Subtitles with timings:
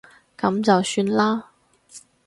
[0.35, 1.49] 噉就算啦